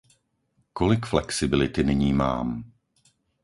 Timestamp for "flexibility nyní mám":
1.05-2.63